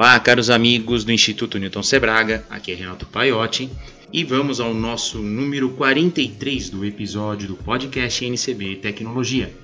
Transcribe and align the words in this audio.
Olá, 0.00 0.18
caros 0.18 0.48
amigos 0.48 1.04
do 1.04 1.12
Instituto 1.12 1.58
Newton 1.58 1.82
Sebraga, 1.82 2.42
aqui 2.48 2.72
é 2.72 2.74
Renato 2.74 3.04
Paiotti 3.04 3.70
e 4.10 4.24
vamos 4.24 4.58
ao 4.58 4.72
nosso 4.72 5.18
número 5.18 5.68
43 5.72 6.70
do 6.70 6.86
episódio 6.86 7.48
do 7.48 7.54
podcast 7.54 8.24
NCB 8.24 8.76
Tecnologia. 8.76 9.54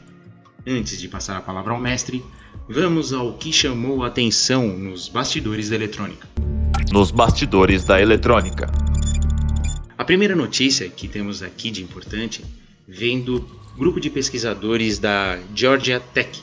Antes 0.67 1.01
de 1.01 1.09
passar 1.09 1.39
a 1.39 1.41
palavra 1.41 1.73
ao 1.73 1.81
mestre, 1.81 2.23
vamos 2.69 3.15
ao 3.15 3.33
que 3.39 3.51
chamou 3.51 4.05
a 4.05 4.09
atenção 4.09 4.69
nos 4.77 5.09
bastidores 5.09 5.71
da 5.71 5.77
eletrônica. 5.77 6.29
Nos 6.93 7.11
bastidores 7.11 7.85
da 7.85 7.99
eletrônica. 7.99 8.71
A 9.97 10.05
primeira 10.05 10.37
notícia 10.37 10.87
que 10.91 11.09
temos 11.09 11.43
aqui 11.43 11.71
de 11.71 11.83
importante 11.83 12.45
vem 12.87 13.23
do 13.23 13.41
grupo 13.75 13.99
de 13.99 14.11
pesquisadores 14.11 14.99
da 14.99 15.39
Georgia 15.55 15.99
Tech. 15.99 16.43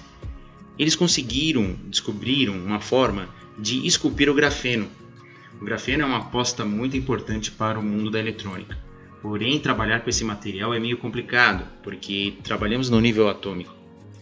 Eles 0.80 0.96
conseguiram, 0.96 1.76
descobriram 1.92 2.58
uma 2.58 2.80
forma 2.80 3.30
de 3.58 3.86
esculpir 3.86 4.30
o 4.30 4.34
grafeno. 4.34 4.88
O 5.62 5.66
grafeno 5.66 6.04
é 6.04 6.06
uma 6.06 6.18
aposta 6.18 6.66
muito 6.66 6.98
importante 6.98 7.52
para 7.52 7.80
o 7.80 7.84
mundo 7.84 8.12
da 8.12 8.20
eletrônica. 8.20 8.78
Porém, 9.22 9.60
trabalhar 9.60 10.02
com 10.02 10.10
esse 10.10 10.24
material 10.26 10.74
é 10.74 10.80
meio 10.80 10.98
complicado, 10.98 11.66
porque 11.82 12.34
trabalhamos 12.44 12.90
no 12.90 13.00
nível 13.00 13.30
atômico. 13.30 13.74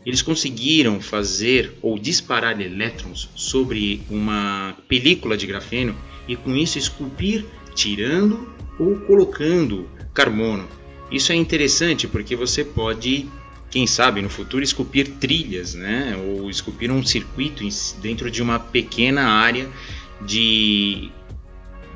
Eles 0.06 0.22
conseguiram 0.22 1.02
fazer 1.02 1.78
ou 1.82 1.98
disparar 1.98 2.60
elétrons 2.60 3.30
sobre 3.36 4.02
uma 4.10 4.76
película 4.88 5.38
de 5.38 5.48
grafeno 5.48 5.96
e 6.28 6.36
com 6.36 6.56
isso 6.56 6.78
esculpir 6.78 7.46
tirando 7.74 8.48
ou 8.80 8.96
colocando 9.02 9.90
carbono. 10.14 10.68
Isso 11.12 11.32
é 11.32 11.36
interessante 11.36 12.08
porque 12.08 12.36
você 12.36 12.64
pode, 12.64 13.28
quem 13.72 13.88
sabe, 13.88 14.22
no 14.22 14.30
futuro 14.30 14.64
esculpir 14.64 15.14
trilhas, 15.20 15.74
né? 15.74 16.16
ou 16.18 16.50
esculpir 16.50 16.92
um 16.92 17.04
circuito 17.04 17.64
dentro 18.02 18.30
de 18.30 18.42
uma 18.42 18.60
pequena 18.60 19.24
área 19.24 19.68
de, 20.22 21.10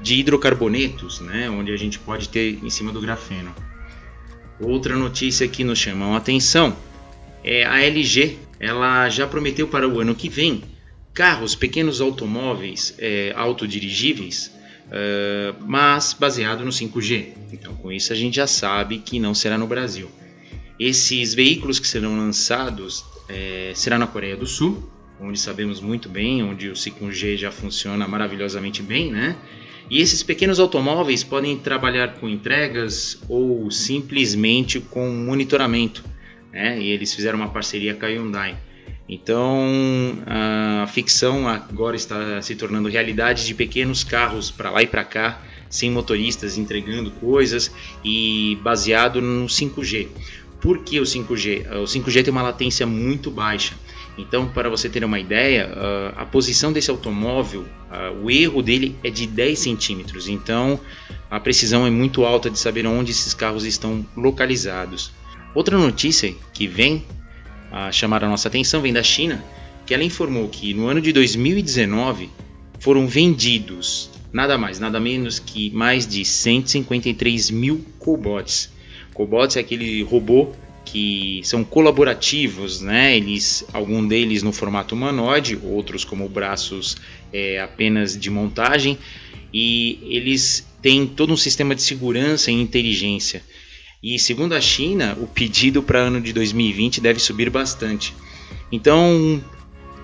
de 0.01 0.15
hidrocarbonetos, 0.15 1.19
né? 1.19 1.49
onde 1.49 1.71
a 1.71 1.77
gente 1.77 1.99
pode 1.99 2.29
ter 2.29 2.59
em 2.63 2.69
cima 2.69 2.91
do 2.91 3.01
grafeno. 3.01 3.53
Outra 4.59 4.95
notícia 4.95 5.47
que 5.47 5.63
nos 5.63 5.77
chama 5.77 6.13
a 6.13 6.17
atenção 6.17 6.75
é 7.43 7.65
a 7.65 7.81
LG. 7.83 8.37
Ela 8.57 9.09
já 9.09 9.27
prometeu 9.27 9.67
para 9.67 9.87
o 9.87 9.99
ano 9.99 10.15
que 10.15 10.29
vem 10.29 10.63
carros, 11.13 11.55
pequenos 11.55 11.99
automóveis 11.99 12.95
é, 12.97 13.33
autodirigíveis 13.35 14.55
uh, 14.85 15.55
mas 15.65 16.13
baseado 16.13 16.63
no 16.63 16.71
5G. 16.71 17.27
Então, 17.51 17.75
com 17.75 17.91
isso, 17.91 18.11
a 18.11 18.15
gente 18.15 18.35
já 18.35 18.47
sabe 18.47 18.99
que 18.99 19.19
não 19.19 19.33
será 19.33 19.57
no 19.57 19.67
Brasil. 19.67 20.09
Esses 20.79 21.33
veículos 21.33 21.79
que 21.79 21.87
serão 21.87 22.17
lançados 22.17 23.05
é, 23.29 23.71
será 23.73 23.97
na 23.97 24.07
Coreia 24.07 24.35
do 24.35 24.45
Sul, 24.45 24.89
onde 25.19 25.39
sabemos 25.39 25.79
muito 25.79 26.09
bem, 26.09 26.43
onde 26.43 26.69
o 26.69 26.73
5G 26.73 27.37
já 27.37 27.51
funciona 27.51 28.07
maravilhosamente 28.07 28.83
bem, 28.83 29.11
né? 29.11 29.35
E 29.89 30.01
esses 30.01 30.23
pequenos 30.23 30.59
automóveis 30.59 31.23
podem 31.23 31.57
trabalhar 31.57 32.15
com 32.15 32.27
entregas 32.27 33.21
ou 33.29 33.69
simplesmente 33.69 34.79
com 34.79 35.07
monitoramento. 35.09 36.03
Né? 36.51 36.81
E 36.81 36.89
eles 36.89 37.13
fizeram 37.13 37.37
uma 37.37 37.49
parceria 37.49 37.93
com 37.93 38.05
a 38.05 38.09
Hyundai. 38.09 38.57
Então 39.07 40.17
a 40.25 40.87
ficção 40.87 41.47
agora 41.47 41.95
está 41.95 42.41
se 42.41 42.55
tornando 42.55 42.89
realidade 42.89 43.45
de 43.45 43.53
pequenos 43.53 44.03
carros 44.03 44.49
para 44.49 44.71
lá 44.71 44.81
e 44.81 44.87
para 44.87 45.03
cá, 45.03 45.43
sem 45.69 45.91
motoristas 45.91 46.57
entregando 46.57 47.11
coisas 47.11 47.71
e 48.03 48.57
baseado 48.63 49.21
no 49.21 49.45
5G. 49.45 50.07
Por 50.65 50.79
que 50.79 50.99
o 50.99 51.03
5G? 51.03 51.67
O 51.73 51.83
5G 51.83 52.23
tem 52.23 52.31
uma 52.31 52.41
latência 52.41 52.87
muito 52.87 53.29
baixa. 53.29 53.75
Então, 54.17 54.47
para 54.47 54.67
você 54.67 54.89
ter 54.89 55.05
uma 55.05 55.19
ideia, 55.19 55.69
a 56.15 56.25
posição 56.25 56.73
desse 56.73 56.89
automóvel, 56.89 57.65
o 58.23 58.31
erro 58.31 58.63
dele 58.63 58.95
é 59.03 59.11
de 59.11 59.27
10 59.27 59.59
centímetros. 59.59 60.27
Então, 60.27 60.79
a 61.29 61.39
precisão 61.39 61.85
é 61.85 61.91
muito 61.91 62.25
alta 62.25 62.49
de 62.49 62.57
saber 62.57 62.87
onde 62.87 63.11
esses 63.11 63.31
carros 63.35 63.63
estão 63.63 64.03
localizados. 64.17 65.11
Outra 65.53 65.77
notícia 65.77 66.33
que 66.51 66.65
vem 66.65 67.05
a 67.71 67.91
chamar 67.91 68.23
a 68.23 68.27
nossa 68.27 68.47
atenção 68.47 68.81
vem 68.81 68.91
da 68.91 69.03
China, 69.03 69.45
que 69.85 69.93
ela 69.93 70.03
informou 70.03 70.49
que 70.49 70.73
no 70.73 70.87
ano 70.87 70.99
de 70.99 71.13
2019 71.13 72.31
foram 72.79 73.05
vendidos 73.05 74.09
nada 74.33 74.57
mais, 74.57 74.79
nada 74.79 74.99
menos 74.99 75.37
que 75.37 75.69
mais 75.69 76.07
de 76.07 76.25
153 76.25 77.51
mil 77.51 77.85
cobots. 77.99 78.73
Cobots 79.13 79.55
é 79.55 79.61
aquele 79.61 80.03
robô 80.03 80.51
que 80.85 81.41
são 81.43 81.63
colaborativos, 81.63 82.79
né? 82.79 83.17
Eles, 83.17 83.65
algum 83.73 84.07
deles 84.07 84.43
no 84.43 84.53
formato 84.53 84.95
humanoide, 84.95 85.59
outros 85.63 86.05
como 86.05 86.29
braços 86.29 86.95
é, 87.33 87.59
apenas 87.59 88.17
de 88.17 88.29
montagem, 88.29 88.97
e 89.53 89.99
eles 90.03 90.65
têm 90.81 91.07
todo 91.07 91.33
um 91.33 91.37
sistema 91.37 91.73
de 91.75 91.81
segurança 91.81 92.51
e 92.51 92.53
inteligência. 92.53 93.41
E 94.01 94.19
segundo 94.19 94.53
a 94.53 94.61
China, 94.61 95.17
o 95.19 95.25
pedido 95.25 95.81
para 95.81 95.99
ano 95.99 96.21
de 96.21 96.31
2020 96.31 97.01
deve 97.01 97.19
subir 97.19 97.49
bastante. 97.49 98.13
Então, 98.71 99.41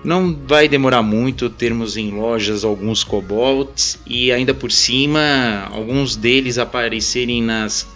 não 0.04 0.34
vai 0.34 0.68
demorar 0.68 1.02
muito 1.02 1.48
termos 1.48 1.96
em 1.96 2.10
lojas 2.10 2.64
alguns 2.64 3.04
cobolts 3.04 4.00
e 4.06 4.32
ainda 4.32 4.52
por 4.52 4.72
cima 4.72 5.68
alguns 5.70 6.16
deles 6.16 6.58
aparecerem 6.58 7.40
nas 7.40 7.86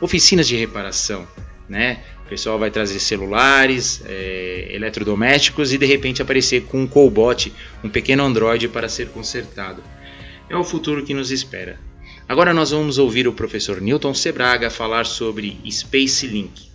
oficinas 0.00 0.48
de 0.48 0.56
reparação, 0.56 1.26
né? 1.68 2.00
Pessoal 2.32 2.58
vai 2.58 2.70
trazer 2.70 2.98
celulares, 2.98 4.02
é, 4.06 4.68
eletrodomésticos 4.70 5.70
e 5.70 5.76
de 5.76 5.84
repente 5.84 6.22
aparecer 6.22 6.62
com 6.62 6.80
um 6.80 6.86
cobot, 6.86 7.52
um 7.84 7.90
pequeno 7.90 8.24
Android 8.24 8.68
para 8.68 8.88
ser 8.88 9.10
consertado. 9.10 9.84
É 10.48 10.56
o 10.56 10.64
futuro 10.64 11.04
que 11.04 11.12
nos 11.12 11.30
espera. 11.30 11.78
Agora 12.26 12.54
nós 12.54 12.70
vamos 12.70 12.96
ouvir 12.96 13.28
o 13.28 13.34
professor 13.34 13.82
Newton 13.82 14.14
Sebraga 14.14 14.70
falar 14.70 15.04
sobre 15.04 15.60
Space 15.70 16.26
Link. 16.26 16.70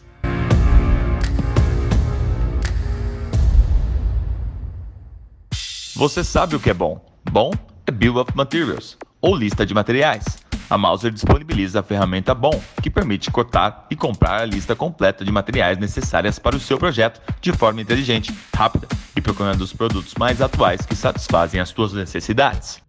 Você 5.96 6.24
sabe 6.24 6.56
o 6.56 6.60
que 6.60 6.70
é 6.70 6.74
bom? 6.76 7.04
Bom 7.32 7.50
é 7.88 7.92
Bill 7.92 8.18
of 8.18 8.32
Materials, 8.36 8.96
ou 9.20 9.36
lista 9.36 9.66
de 9.66 9.74
materiais. 9.74 10.24
A 10.70 10.78
Mouser 10.78 11.12
disponibiliza 11.12 11.80
a 11.80 11.84
ferramenta 11.84 12.36
BOM, 12.36 12.60
que 12.84 12.90
permite 12.90 13.32
cotar 13.32 13.88
e 13.90 13.96
comprar 13.96 14.42
a 14.42 14.46
lista 14.46 14.76
completa 14.76 15.24
de 15.24 15.32
materiais 15.32 15.78
necessárias 15.78 16.38
para 16.38 16.58
o 16.58 16.60
seu 16.60 16.78
projeto 16.78 17.22
de 17.40 17.54
forma 17.54 17.82
inteligente, 17.82 18.34
rápida 18.54 18.86
e 19.16 19.22
procurando 19.22 19.62
os 19.62 19.72
produtos 19.72 20.14
mais 20.20 20.42
atuais 20.42 20.86
que 20.86 20.94
satisfazem 20.94 21.62
as 21.62 21.70
suas 21.70 21.94
necessidades. 21.94 22.82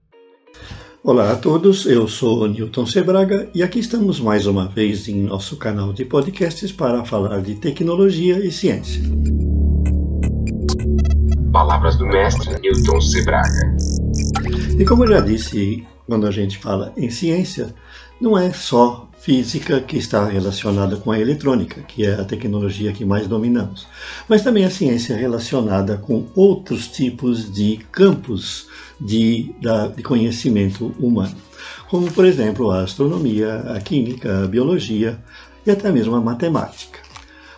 Olá 1.05 1.31
a 1.31 1.37
todos, 1.37 1.87
eu 1.87 2.09
sou 2.09 2.49
Newton 2.49 2.85
Sebraga 2.85 3.49
e 3.55 3.63
aqui 3.63 3.79
estamos 3.79 4.19
mais 4.19 4.47
uma 4.47 4.67
vez 4.67 5.07
em 5.07 5.23
nosso 5.23 5.57
canal 5.57 5.93
de 5.93 6.05
podcasts 6.05 6.73
para 6.73 7.05
falar 7.05 7.41
de 7.41 7.55
tecnologia 7.55 8.45
e 8.45 8.51
ciência. 8.51 9.01
Palavras 11.53 11.97
do 11.97 12.07
mestre 12.07 12.61
Newton 12.61 13.01
Sebraga. 13.01 13.77
E 14.77 14.85
como 14.85 15.05
eu 15.05 15.09
já 15.13 15.21
disse, 15.21 15.87
quando 16.09 16.27
a 16.27 16.31
gente 16.31 16.57
fala 16.57 16.91
em 16.97 17.11
ciência, 17.11 17.75
não 18.19 18.37
é 18.37 18.51
só 18.51 19.07
física 19.21 19.79
que 19.79 19.99
está 19.99 20.25
relacionada 20.25 20.97
com 20.97 21.13
a 21.13 21.21
eletrônica, 21.21 21.83
que 21.83 22.07
é 22.07 22.15
a 22.15 22.25
tecnologia 22.25 22.95
que 22.95 23.05
mais 23.05 23.29
dominamos, 23.29 23.87
mas 24.27 24.43
também 24.43 24.65
a 24.65 24.71
ciência 24.71 25.15
relacionada 25.15 25.99
com 25.99 26.27
outros 26.35 26.89
tipos 26.89 27.53
de 27.53 27.77
campos 27.93 28.69
de, 28.99 29.55
da, 29.61 29.89
de 29.89 30.03
conhecimento 30.03 30.95
humano, 30.99 31.37
como, 31.91 32.11
por 32.11 32.25
exemplo, 32.25 32.71
a 32.71 32.85
astronomia, 32.85 33.57
a 33.75 33.79
química, 33.79 34.45
a 34.45 34.47
biologia 34.47 35.23
e 35.67 35.71
até 35.71 35.93
mesmo 35.93 36.17
a 36.17 36.21
matemática. 36.23 37.01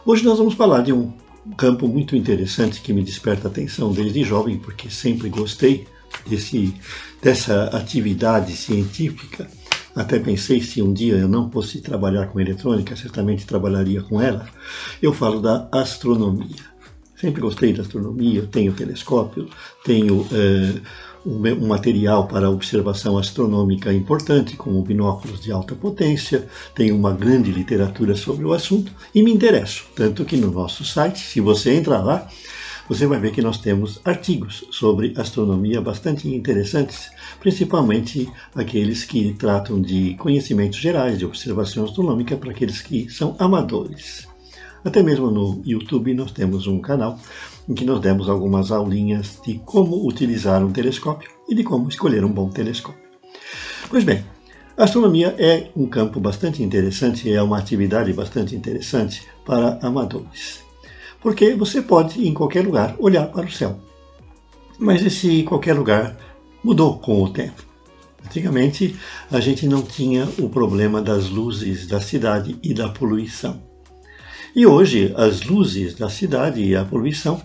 Hoje 0.04 0.24
nós 0.24 0.38
vamos 0.38 0.54
falar 0.54 0.82
de 0.82 0.92
um 0.92 1.12
campo 1.56 1.86
muito 1.86 2.16
interessante 2.16 2.80
que 2.80 2.92
me 2.92 3.04
desperta 3.04 3.46
atenção 3.46 3.92
desde 3.92 4.24
jovem, 4.24 4.58
porque 4.58 4.91
sempre 4.91 5.28
gostei 5.28 5.86
desse, 6.26 6.74
dessa 7.22 7.64
atividade 7.76 8.56
científica. 8.56 9.48
Até 9.94 10.18
pensei 10.18 10.60
se 10.60 10.80
um 10.80 10.92
dia 10.92 11.14
eu 11.16 11.28
não 11.28 11.50
fosse 11.50 11.80
trabalhar 11.80 12.26
com 12.28 12.40
eletrônica, 12.40 12.94
certamente 12.96 13.46
trabalharia 13.46 14.02
com 14.02 14.20
ela. 14.20 14.46
Eu 15.02 15.12
falo 15.12 15.40
da 15.40 15.68
astronomia. 15.72 16.70
Sempre 17.16 17.42
gostei 17.42 17.72
da 17.72 17.82
astronomia, 17.82 18.48
tenho 18.50 18.72
telescópio, 18.72 19.48
tenho 19.84 20.26
eh, 20.32 20.80
um 21.26 21.66
material 21.66 22.26
para 22.26 22.48
observação 22.48 23.18
astronômica 23.18 23.92
importante, 23.92 24.56
como 24.56 24.82
binóculos 24.82 25.40
de 25.40 25.52
alta 25.52 25.74
potência, 25.74 26.48
tenho 26.74 26.96
uma 26.96 27.12
grande 27.12 27.52
literatura 27.52 28.14
sobre 28.14 28.44
o 28.44 28.52
assunto 28.52 28.92
e 29.14 29.22
me 29.22 29.30
interesso. 29.30 29.84
Tanto 29.94 30.24
que 30.24 30.36
no 30.36 30.50
nosso 30.50 30.84
site, 30.84 31.18
se 31.18 31.40
você 31.40 31.74
entrar 31.74 32.02
lá, 32.02 32.26
você 32.91 33.07
vai 33.07 33.21
ver 33.21 33.31
que 33.31 33.41
nós 33.41 33.59
temos 33.59 34.01
artigos 34.04 34.65
sobre 34.72 35.15
astronomia 35.16 35.81
bastante 35.81 36.28
interessantes, 36.28 37.09
principalmente 37.39 38.28
aqueles 38.53 39.04
que 39.04 39.33
tratam 39.34 39.81
de 39.81 40.15
conhecimentos 40.15 40.77
gerais 40.77 41.16
de 41.16 41.25
observação 41.25 41.84
astronômica 41.84 42.37
para 42.37 42.51
aqueles 42.51 42.83
que 42.83 43.09
são 43.09 43.37
amadores. 43.39 44.27
Até 44.84 45.04
mesmo 45.04 45.31
no 45.31 45.63
YouTube 45.65 46.13
nós 46.15 46.33
temos 46.33 46.66
um 46.66 46.81
canal 46.81 47.16
em 47.69 47.75
que 47.75 47.84
nós 47.84 48.01
demos 48.01 48.28
algumas 48.28 48.72
aulinhas 48.72 49.41
de 49.47 49.60
como 49.65 50.04
utilizar 50.04 50.65
um 50.65 50.72
telescópio 50.72 51.31
e 51.48 51.54
de 51.54 51.63
como 51.63 51.89
escolher 51.89 52.25
um 52.25 52.33
bom 52.33 52.51
telescópio. 52.51 53.04
Pois 53.89 54.03
bem, 54.03 54.25
a 54.77 54.83
astronomia 54.83 55.37
é 55.39 55.71
um 55.77 55.87
campo 55.87 56.19
bastante 56.19 56.60
interessante, 56.60 57.33
é 57.33 57.41
uma 57.41 57.59
atividade 57.59 58.13
bastante 58.13 58.57
interessante 58.57 59.28
para 59.47 59.78
amadores. 59.81 60.69
Porque 61.20 61.54
você 61.54 61.82
pode, 61.82 62.26
em 62.26 62.32
qualquer 62.32 62.64
lugar, 62.64 62.96
olhar 62.98 63.26
para 63.26 63.46
o 63.46 63.52
céu. 63.52 63.78
Mas 64.78 65.04
esse 65.04 65.42
qualquer 65.42 65.74
lugar 65.74 66.16
mudou 66.64 66.98
com 66.98 67.22
o 67.22 67.30
tempo. 67.30 67.62
Antigamente, 68.24 68.96
a 69.30 69.40
gente 69.40 69.66
não 69.66 69.82
tinha 69.82 70.28
o 70.38 70.48
problema 70.48 71.00
das 71.02 71.28
luzes 71.28 71.86
da 71.86 72.00
cidade 72.00 72.56
e 72.62 72.72
da 72.72 72.88
poluição. 72.88 73.62
E 74.54 74.66
hoje, 74.66 75.14
as 75.16 75.42
luzes 75.42 75.94
da 75.94 76.08
cidade 76.08 76.62
e 76.62 76.74
a 76.74 76.84
poluição, 76.84 77.40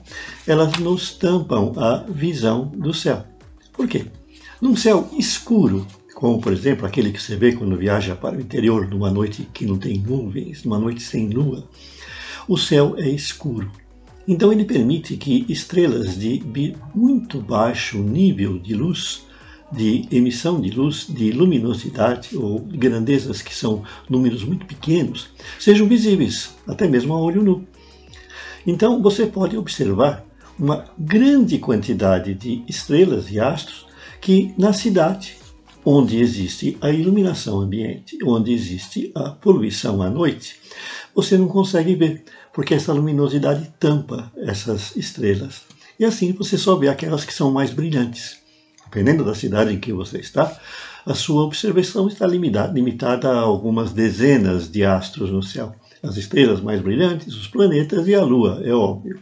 elas 0.48 0.74
nos 0.80 1.12
tampam 1.14 1.74
a 1.78 2.04
visão 2.10 2.66
do 2.66 2.94
céu. 2.94 3.24
Por 3.74 3.88
quê? 3.88 4.06
Num 4.62 4.76
céu 4.76 5.08
escuro, 5.18 5.86
como 6.16 6.42
por 6.42 6.52
exemplo 6.52 6.86
aquele 6.86 7.12
que 7.12 7.22
você 7.22 7.36
vê 7.36 7.52
quando 7.52 7.78
viaja 7.78 8.16
para 8.16 8.38
o 8.38 8.42
interior 8.42 8.88
numa 8.88 9.12
noite 9.12 9.48
que 9.54 9.66
não 9.66 9.78
tem 9.78 10.00
nuvens, 10.00 10.64
numa 10.64 10.80
noite 10.80 11.04
sem 11.04 11.30
lua, 11.30 11.68
o 12.48 12.58
céu 12.58 12.96
é 12.98 13.10
escuro. 13.10 13.72
Então 14.28 14.52
ele 14.52 14.66
permite 14.66 15.16
que 15.18 15.46
estrelas 15.48 16.18
de 16.18 16.44
muito 16.94 17.40
baixo 17.40 18.00
nível 18.00 18.58
de 18.58 18.74
luz, 18.74 19.24
de 19.72 20.08
emissão 20.12 20.60
de 20.60 20.72
luz, 20.72 21.08
de 21.08 21.32
luminosidade 21.32 22.36
ou 22.36 22.60
grandezas 22.60 23.42
que 23.42 23.54
são 23.54 23.84
números 24.10 24.44
muito 24.44 24.66
pequenos, 24.66 25.30
sejam 25.60 25.88
visíveis, 25.88 26.56
até 26.68 26.88
mesmo 26.88 27.14
a 27.14 27.20
olho 27.20 27.44
nu. 27.44 27.68
Então 28.66 29.02
você 29.02 29.28
pode 29.28 29.58
observar 29.58 30.26
uma 30.58 30.86
grande 30.98 31.60
quantidade 31.60 32.34
de 32.34 32.64
estrelas 32.68 33.30
e 33.30 33.40
astros 33.40 33.86
que 34.22 34.54
na 34.58 34.74
cidade 34.74 35.38
onde 35.86 36.20
existe 36.20 36.78
a 36.82 36.90
iluminação 36.90 37.62
ambiente, 37.62 38.18
onde 38.26 38.52
existe 38.52 39.12
a 39.14 39.30
poluição 39.30 40.02
à 40.02 40.10
noite, 40.10 40.60
você 41.14 41.38
não 41.38 41.48
consegue 41.48 41.96
ver, 41.96 42.24
porque 42.52 42.74
essa 42.74 42.92
luminosidade 42.92 43.72
tampa 43.80 44.32
essas 44.36 44.96
estrelas. 44.96 45.62
E 46.00 46.04
assim 46.04 46.34
você 46.34 46.58
só 46.58 46.76
vê 46.76 46.90
aquelas 46.90 47.24
que 47.24 47.34
são 47.34 47.52
mais 47.52 47.72
brilhantes. 47.72 48.38
Dependendo 48.86 49.24
da 49.24 49.36
cidade 49.36 49.74
em 49.74 49.80
que 49.80 49.94
você 49.94 50.20
está, 50.20 50.60
a 51.06 51.14
sua 51.14 51.44
observação 51.44 52.08
está 52.08 52.26
limitada 52.26 53.30
a 53.30 53.40
algumas 53.40 53.94
dezenas 53.94 54.70
de 54.70 54.84
astros 54.84 55.30
no 55.30 55.44
céu. 55.44 55.76
As 56.02 56.18
estrelas 56.18 56.62
mais 56.62 56.82
brilhantes, 56.82 57.36
os 57.36 57.48
planetas 57.48 58.08
e 58.08 58.16
a 58.16 58.24
Lua, 58.24 58.62
é 58.64 58.74
óbvio. 58.74 59.20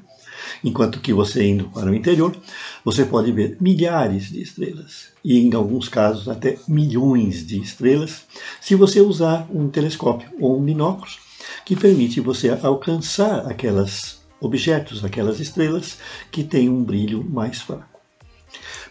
Enquanto 0.63 1.00
que 1.00 1.13
você 1.13 1.47
indo 1.47 1.69
para 1.69 1.89
o 1.89 1.95
interior, 1.95 2.35
você 2.83 3.05
pode 3.05 3.31
ver 3.31 3.57
milhares 3.59 4.29
de 4.29 4.41
estrelas 4.41 5.13
e 5.23 5.39
em 5.39 5.53
alguns 5.53 5.88
casos 5.88 6.27
até 6.27 6.57
milhões 6.67 7.45
de 7.45 7.61
estrelas, 7.61 8.23
se 8.59 8.75
você 8.75 9.00
usar 9.00 9.47
um 9.53 9.69
telescópio 9.69 10.29
ou 10.39 10.59
um 10.59 10.63
binóculo 10.63 11.11
que 11.65 11.75
permite 11.75 12.19
você 12.19 12.50
alcançar 12.61 13.47
aquelas 13.50 14.21
objetos, 14.39 15.03
aquelas 15.05 15.39
estrelas 15.39 15.97
que 16.31 16.44
têm 16.44 16.69
um 16.69 16.83
brilho 16.83 17.23
mais 17.23 17.61
fraco. 17.61 18.00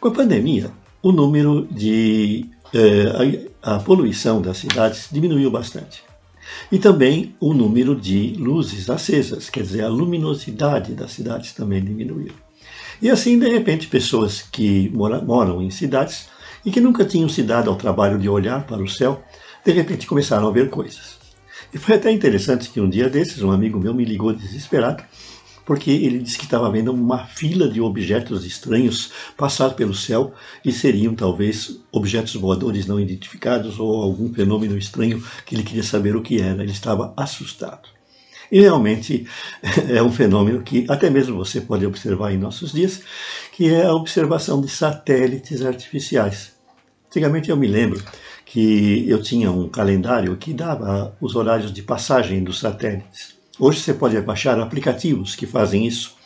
Com 0.01 0.09
a 0.09 0.13
pandemia, 0.13 0.71
o 1.03 1.13
número 1.13 1.67
de 1.71 2.47
eh, 2.73 3.49
a, 3.63 3.77
a 3.77 3.79
poluição 3.81 4.41
das 4.41 4.59
cidades 4.59 5.09
diminuiu 5.13 5.51
bastante. 5.51 6.03
E 6.71 6.79
também 6.79 7.35
o 7.41 7.53
número 7.53 7.95
de 7.95 8.35
luzes 8.35 8.89
acesas, 8.89 9.51
quer 9.51 9.63
dizer, 9.63 9.85
a 9.85 9.89
luminosidade 9.89 10.95
das 10.95 11.13
cidades 11.13 11.53
também 11.53 11.83
diminuiu. 11.83 12.33
E 13.01 13.11
assim, 13.11 13.39
de 13.39 13.49
repente, 13.49 13.89
pessoas 13.89 14.43
que 14.43 14.89
mora, 14.91 15.21
moram 15.21 15.61
em 15.61 15.71
cidades 15.71 16.29
e 16.65 16.71
que 16.71 16.81
nunca 16.81 17.05
tinham 17.05 17.29
se 17.29 17.43
dado 17.43 17.69
ao 17.69 17.77
trabalho 17.77 18.19
de 18.19 18.29
olhar 18.29 18.65
para 18.67 18.83
o 18.83 18.89
céu, 18.89 19.23
de 19.65 19.73
repente 19.73 20.07
começaram 20.07 20.47
a 20.47 20.53
ver 20.53 20.71
coisas. 20.71 21.19
E 21.75 21.79
foi 21.79 21.97
até 21.97 22.11
interessante 22.11 22.71
que 22.71 22.81
um 22.81 22.89
dia 22.89 23.09
desses, 23.09 23.43
um 23.43 23.51
amigo 23.51 23.81
meu 23.81 23.95
me 23.95 24.05
ligou 24.05 24.33
desesperado, 24.33 25.03
porque 25.65 25.91
ele 25.91 26.19
disse 26.19 26.39
que 26.39 26.45
estava 26.45 26.71
vendo 26.71 26.93
uma 26.93 27.27
fila 27.27 27.69
de 27.69 27.81
objetos 27.81 28.45
estranhos 28.45 29.13
passar 29.37 29.71
pelo 29.71 29.95
céu 29.95 30.33
e 30.65 30.73
seriam 30.73 31.15
talvez 31.15 31.81
objetos 31.91 32.35
voadores 32.35 32.87
não 32.87 32.99
identificados 32.99 33.79
ou 33.79 34.03
algum 34.03 34.33
fenômeno 34.33 34.77
estranho 34.77 35.23
que 35.47 35.55
ele 35.55 35.63
queria 35.63 35.83
saber 35.83 36.17
o 36.17 36.23
que 36.23 36.41
era. 36.41 36.63
Ele 36.63 36.73
estava 36.73 37.13
assustado. 37.17 37.89
E 38.51 38.61
realmente 38.61 39.27
é 39.89 40.03
um 40.03 40.13
fenômeno 40.13 40.63
que 40.63 40.85
até 40.89 41.09
mesmo 41.09 41.37
você 41.37 41.61
pode 41.61 41.87
observar 41.87 42.33
em 42.33 42.39
nossos 42.39 42.73
dias, 42.73 43.03
que 43.53 43.73
é 43.73 43.87
a 43.87 43.95
observação 43.95 44.61
de 44.61 44.69
satélites 44.69 45.65
artificiais. 45.65 46.53
Antigamente 47.09 47.51
eu 47.51 47.57
me 47.57 47.67
lembro 47.67 48.03
que 48.45 49.09
eu 49.09 49.23
tinha 49.23 49.51
um 49.51 49.69
calendário 49.69 50.37
que 50.37 50.53
dava 50.53 51.17
os 51.21 51.35
horários 51.35 51.73
de 51.73 51.83
passagem 51.83 52.43
dos 52.45 52.59
satélites. 52.59 53.42
Hoje 53.65 53.79
você 53.79 53.95
pode 53.95 54.21
baixar 54.23 54.59
aplicativos 54.59 55.37
que 55.37 55.47
fazem 55.47 55.87
isso. 55.87 56.17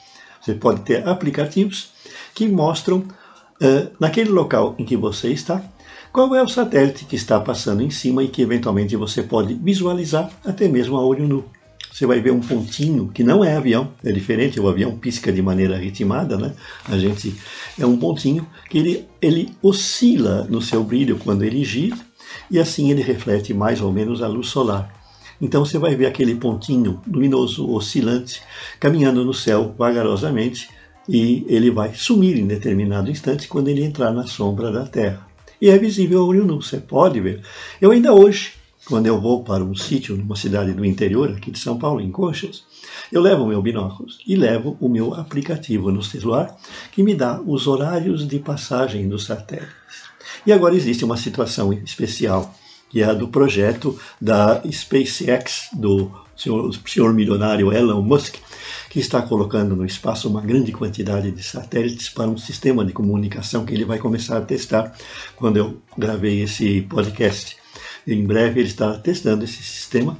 Você 0.40 0.54
pode 0.54 0.80
ter 0.80 1.06
aplicativos 1.06 1.90
que 2.34 2.48
mostram 2.48 3.00
uh, 3.00 3.90
naquele 4.00 4.30
local 4.30 4.74
em 4.78 4.86
que 4.86 4.96
você 4.96 5.28
está 5.28 5.62
qual 6.10 6.34
é 6.34 6.42
o 6.42 6.48
satélite 6.48 7.04
que 7.04 7.14
está 7.14 7.38
passando 7.38 7.82
em 7.82 7.90
cima 7.90 8.24
e 8.24 8.28
que 8.28 8.40
eventualmente 8.40 8.96
você 8.96 9.22
pode 9.22 9.52
visualizar 9.52 10.30
até 10.46 10.66
mesmo 10.66 10.96
a 10.96 11.04
olho 11.04 11.28
nu 11.28 11.44
você 11.92 12.06
vai 12.06 12.20
ver 12.20 12.30
um 12.30 12.40
pontinho 12.40 13.08
que 13.08 13.22
não 13.22 13.44
é 13.44 13.54
avião, 13.54 13.92
é 14.02 14.10
diferente, 14.10 14.58
o 14.58 14.66
avião 14.66 14.96
pisca 14.96 15.30
de 15.30 15.42
maneira 15.42 15.76
ritmada, 15.76 16.38
né? 16.38 16.54
A 16.86 16.96
gente 16.96 17.34
é 17.78 17.84
um 17.84 17.98
pontinho 17.98 18.46
que 18.70 18.78
ele, 18.78 19.08
ele 19.20 19.54
oscila 19.62 20.46
no 20.48 20.62
seu 20.62 20.82
brilho 20.82 21.18
quando 21.18 21.44
ele 21.44 21.62
gira 21.64 21.98
e 22.50 22.58
assim 22.58 22.90
ele 22.90 23.02
reflete 23.02 23.52
mais 23.52 23.82
ou 23.82 23.92
menos 23.92 24.22
a 24.22 24.26
luz 24.26 24.48
solar. 24.48 25.05
Então 25.40 25.64
você 25.64 25.78
vai 25.78 25.94
ver 25.94 26.06
aquele 26.06 26.34
pontinho 26.34 27.00
luminoso 27.06 27.70
oscilante 27.70 28.42
caminhando 28.80 29.24
no 29.24 29.34
céu 29.34 29.74
vagarosamente 29.76 30.68
e 31.08 31.44
ele 31.48 31.70
vai 31.70 31.94
sumir 31.94 32.38
em 32.38 32.46
determinado 32.46 33.10
instante 33.10 33.48
quando 33.48 33.68
ele 33.68 33.84
entrar 33.84 34.12
na 34.12 34.26
sombra 34.26 34.72
da 34.72 34.86
Terra. 34.86 35.26
E 35.60 35.70
é 35.70 35.78
visível 35.78 36.20
a 36.20 36.24
olho 36.24 36.44
nu, 36.44 36.60
você 36.60 36.78
pode 36.78 37.20
ver. 37.20 37.42
Eu 37.80 37.90
ainda 37.90 38.12
hoje 38.12 38.52
quando 38.86 39.06
eu 39.06 39.20
vou 39.20 39.42
para 39.42 39.64
um 39.64 39.74
sítio 39.74 40.16
numa 40.16 40.36
cidade 40.36 40.72
do 40.72 40.84
interior, 40.84 41.32
aqui 41.32 41.50
de 41.50 41.58
São 41.58 41.76
Paulo, 41.76 42.00
em 42.00 42.10
Conchas, 42.10 42.62
eu 43.10 43.20
levo 43.20 43.42
o 43.42 43.48
meu 43.48 43.60
binóculos 43.60 44.20
e 44.24 44.36
levo 44.36 44.76
o 44.80 44.88
meu 44.88 45.12
aplicativo 45.12 45.90
no 45.90 46.04
celular 46.04 46.56
que 46.92 47.02
me 47.02 47.12
dá 47.12 47.40
os 47.40 47.66
horários 47.66 48.26
de 48.26 48.38
passagem 48.38 49.08
dos 49.08 49.24
satélites. 49.24 50.06
E 50.46 50.52
agora 50.52 50.76
existe 50.76 51.04
uma 51.04 51.16
situação 51.16 51.72
especial, 51.72 52.54
que 52.88 53.02
é 53.02 53.04
a 53.04 53.12
do 53.12 53.28
projeto 53.28 53.98
da 54.20 54.62
SpaceX, 54.70 55.68
do 55.72 56.10
senhor, 56.36 56.72
senhor 56.86 57.12
milionário 57.12 57.72
Elon 57.72 58.02
Musk, 58.02 58.36
que 58.90 59.00
está 59.00 59.22
colocando 59.22 59.74
no 59.74 59.84
espaço 59.84 60.28
uma 60.28 60.40
grande 60.40 60.72
quantidade 60.72 61.30
de 61.30 61.42
satélites 61.42 62.08
para 62.08 62.28
um 62.28 62.36
sistema 62.38 62.84
de 62.84 62.92
comunicação 62.92 63.64
que 63.64 63.74
ele 63.74 63.84
vai 63.84 63.98
começar 63.98 64.38
a 64.38 64.42
testar 64.42 64.94
quando 65.36 65.56
eu 65.56 65.78
gravei 65.96 66.42
esse 66.42 66.82
podcast. 66.82 67.56
Em 68.06 68.24
breve 68.24 68.60
ele 68.60 68.68
está 68.68 68.94
testando 68.98 69.44
esse 69.44 69.62
sistema 69.62 70.16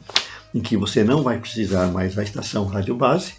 em 0.55 0.61
que 0.61 0.77
você 0.77 1.05
não 1.05 1.23
vai 1.23 1.39
precisar 1.39 1.87
mais 1.89 2.15
da 2.15 2.23
estação 2.23 2.65
rádio 2.67 2.97
base 2.97 3.35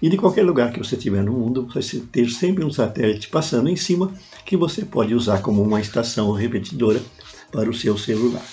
e 0.00 0.08
de 0.08 0.16
qualquer 0.16 0.44
lugar 0.44 0.72
que 0.72 0.78
você 0.78 0.96
estiver 0.96 1.22
no 1.22 1.32
mundo, 1.32 1.68
você 1.72 2.00
ter 2.00 2.28
sempre 2.30 2.64
um 2.64 2.70
satélite 2.70 3.28
passando 3.28 3.68
em 3.68 3.76
cima 3.76 4.12
que 4.44 4.56
você 4.56 4.84
pode 4.84 5.14
usar 5.14 5.40
como 5.40 5.62
uma 5.62 5.80
estação 5.80 6.30
repetidora 6.32 7.02
para 7.50 7.68
o 7.68 7.74
seu 7.74 7.96
celular. 7.98 8.44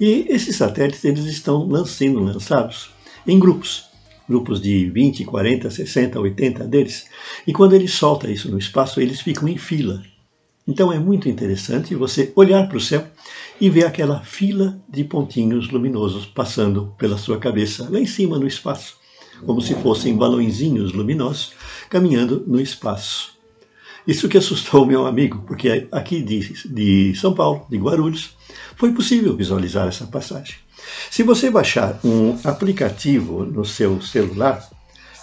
E 0.00 0.26
esses 0.28 0.56
satélites 0.56 1.04
eles 1.04 1.24
estão 1.24 1.84
sendo 1.84 2.20
lançados 2.20 2.90
em 3.26 3.38
grupos, 3.38 3.84
grupos 4.28 4.60
de 4.60 4.90
20, 4.90 5.24
40, 5.24 5.70
60, 5.70 6.20
80 6.20 6.64
deles, 6.64 7.06
e 7.46 7.52
quando 7.52 7.74
ele 7.74 7.88
solta 7.88 8.30
isso 8.30 8.50
no 8.50 8.58
espaço, 8.58 9.00
eles 9.00 9.20
ficam 9.20 9.48
em 9.48 9.56
fila. 9.56 10.02
Então 10.66 10.92
é 10.92 10.98
muito 10.98 11.28
interessante 11.28 11.94
você 11.94 12.32
olhar 12.36 12.68
para 12.68 12.76
o 12.76 12.80
céu 12.80 13.06
e 13.60 13.68
ver 13.68 13.84
aquela 13.84 14.20
fila 14.20 14.80
de 14.88 15.04
pontinhos 15.04 15.70
luminosos 15.70 16.24
passando 16.24 16.94
pela 16.96 17.18
sua 17.18 17.38
cabeça, 17.38 17.88
lá 17.90 17.98
em 17.98 18.06
cima 18.06 18.38
no 18.38 18.46
espaço, 18.46 18.96
como 19.44 19.60
se 19.60 19.74
fossem 19.74 20.16
balãozinhos 20.16 20.92
luminosos 20.92 21.52
caminhando 21.90 22.44
no 22.46 22.60
espaço. 22.60 23.41
Isso 24.06 24.28
que 24.28 24.38
assustou 24.38 24.84
meu 24.84 25.06
amigo, 25.06 25.44
porque 25.46 25.86
aqui 25.92 26.22
de, 26.22 26.40
de 26.68 27.14
São 27.14 27.34
Paulo, 27.34 27.66
de 27.70 27.76
Guarulhos, 27.76 28.36
foi 28.76 28.92
possível 28.92 29.36
visualizar 29.36 29.86
essa 29.86 30.06
passagem. 30.06 30.56
Se 31.10 31.22
você 31.22 31.50
baixar 31.50 32.00
um 32.04 32.36
aplicativo 32.44 33.44
no 33.44 33.64
seu 33.64 34.02
celular 34.02 34.68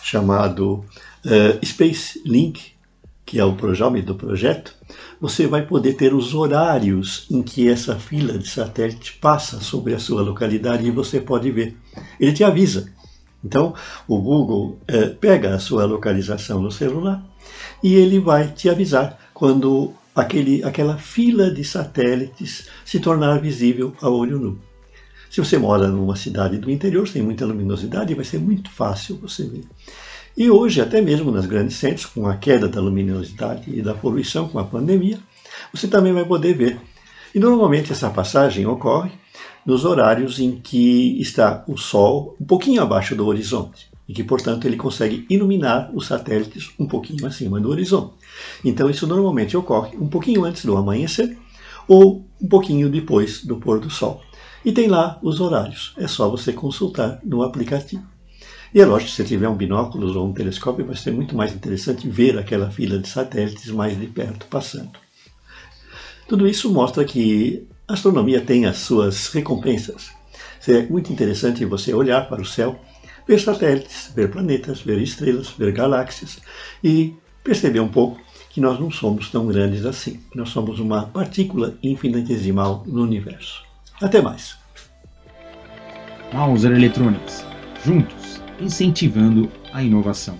chamado 0.01 0.85
uh, 1.25 1.65
Space 1.65 2.21
Link, 2.25 2.73
que 3.25 3.37
é 3.37 3.45
o 3.45 3.55
nome 3.55 4.01
do 4.01 4.15
projeto, 4.15 4.73
você 5.19 5.45
vai 5.45 5.63
poder 5.65 5.93
ter 5.93 6.13
os 6.13 6.33
horários 6.33 7.27
em 7.29 7.43
que 7.43 7.69
essa 7.69 7.95
fila 7.99 8.39
de 8.39 8.49
satélite 8.49 9.19
passa 9.21 9.59
sobre 9.59 9.93
a 9.93 9.99
sua 9.99 10.21
localidade 10.21 10.87
e 10.87 10.91
você 10.91 11.19
pode 11.19 11.51
ver. 11.51 11.77
Ele 12.19 12.33
te 12.33 12.43
avisa 12.43 12.91
Então, 13.43 13.73
o 14.07 14.17
Google 14.19 14.79
é, 14.87 15.07
pega 15.07 15.55
a 15.55 15.59
sua 15.59 15.85
localização 15.85 16.61
no 16.61 16.71
celular 16.71 17.23
e 17.81 17.95
ele 17.95 18.19
vai 18.19 18.49
te 18.49 18.69
avisar 18.69 19.17
quando 19.33 19.93
aquele, 20.13 20.63
aquela 20.63 20.97
fila 20.97 21.49
de 21.49 21.63
satélites 21.63 22.67
se 22.83 22.99
tornar 22.99 23.39
visível 23.39 23.95
a 24.01 24.09
olho 24.09 24.39
nu. 24.39 24.59
Se 25.29 25.39
você 25.39 25.57
mora 25.57 25.87
numa 25.87 26.15
cidade 26.15 26.57
do 26.57 26.71
interior 26.71 27.07
sem 27.07 27.21
muita 27.21 27.45
luminosidade, 27.45 28.15
vai 28.15 28.25
ser 28.25 28.39
muito 28.39 28.69
fácil 28.71 29.17
você 29.17 29.43
ver. 29.43 29.63
E 30.35 30.49
hoje, 30.49 30.81
até 30.81 31.01
mesmo 31.01 31.31
nas 31.31 31.45
grandes 31.45 31.77
centros, 31.77 32.05
com 32.05 32.27
a 32.27 32.35
queda 32.35 32.67
da 32.67 32.81
luminosidade 32.81 33.69
e 33.71 33.81
da 33.81 33.93
poluição 33.93 34.47
com 34.47 34.57
a 34.57 34.63
pandemia, 34.63 35.19
você 35.71 35.87
também 35.87 36.13
vai 36.13 36.25
poder 36.25 36.53
ver. 36.53 36.79
E 37.33 37.39
normalmente 37.39 37.91
essa 37.91 38.09
passagem 38.09 38.65
ocorre 38.65 39.11
nos 39.69 39.85
horários 39.85 40.39
em 40.39 40.59
que 40.59 41.21
está 41.21 41.63
o 41.67 41.77
Sol 41.77 42.35
um 42.41 42.43
pouquinho 42.43 42.81
abaixo 42.81 43.15
do 43.15 43.27
horizonte 43.27 43.87
e 44.07 44.13
que, 44.15 44.23
portanto, 44.23 44.65
ele 44.65 44.75
consegue 44.75 45.27
iluminar 45.29 45.91
os 45.93 46.07
satélites 46.07 46.71
um 46.79 46.87
pouquinho 46.87 47.27
acima 47.27 47.59
do 47.59 47.69
horizonte. 47.69 48.15
Então, 48.65 48.89
isso 48.89 49.05
normalmente 49.05 49.55
ocorre 49.55 49.95
um 49.95 50.07
pouquinho 50.07 50.43
antes 50.43 50.65
do 50.65 50.75
amanhecer 50.75 51.37
ou 51.87 52.25
um 52.41 52.47
pouquinho 52.47 52.89
depois 52.89 53.45
do 53.45 53.57
pôr 53.57 53.79
do 53.79 53.91
sol. 53.91 54.23
E 54.65 54.71
tem 54.71 54.87
lá 54.87 55.19
os 55.21 55.39
horários, 55.39 55.93
é 55.97 56.07
só 56.07 56.27
você 56.27 56.51
consultar 56.51 57.19
no 57.23 57.43
aplicativo. 57.43 58.03
E 58.73 58.81
é 58.81 58.85
lógico, 58.87 59.11
se 59.11 59.23
tiver 59.23 59.47
um 59.47 59.55
binóculo 59.55 60.17
ou 60.17 60.27
um 60.27 60.33
telescópio, 60.33 60.83
vai 60.83 60.95
ser 60.95 61.11
muito 61.11 61.37
mais 61.37 61.53
interessante 61.53 62.09
ver 62.09 62.39
aquela 62.39 62.71
fila 62.71 62.97
de 62.97 63.07
satélites 63.07 63.69
mais 63.69 63.99
de 63.99 64.07
perto 64.07 64.47
passando. 64.47 64.89
Tudo 66.27 66.47
isso 66.47 66.73
mostra 66.73 67.05
que 67.05 67.67
a 67.89 67.93
astronomia 67.93 68.39
tem 68.39 68.67
as 68.67 68.77
suas 68.77 69.27
recompensas. 69.29 70.11
É 70.67 70.83
muito 70.83 71.11
interessante 71.11 71.65
você 71.65 71.91
olhar 71.91 72.29
para 72.29 72.41
o 72.41 72.45
céu 72.45 72.79
ver 73.27 73.39
satélites, 73.39 74.11
ver 74.15 74.29
planetas, 74.29 74.81
ver 74.81 75.01
estrelas, 75.01 75.49
ver 75.49 75.71
galáxias 75.71 76.39
e 76.83 77.15
perceber 77.43 77.79
um 77.79 77.87
pouco 77.87 78.21
que 78.51 78.61
nós 78.61 78.79
não 78.79 78.91
somos 78.91 79.31
tão 79.31 79.47
grandes 79.47 79.85
assim. 79.85 80.19
Nós 80.35 80.49
somos 80.49 80.79
uma 80.79 81.07
partícula 81.07 81.77
infinitesimal 81.81 82.83
no 82.85 83.01
universo. 83.01 83.63
Até 83.99 84.21
mais. 84.21 84.55
Mauser 86.31 86.71
Electronics, 86.71 87.43
juntos, 87.83 88.39
incentivando 88.59 89.51
a 89.73 89.81
inovação. 89.81 90.37